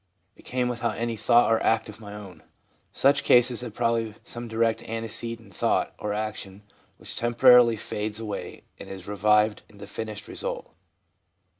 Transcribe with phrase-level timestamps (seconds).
[0.35, 2.41] It came without any thought or act of my own/
[2.91, 6.63] Such cases have probably some direct antecedent in thought or action
[6.97, 10.73] which temporarily fades away and is revived in the finished result.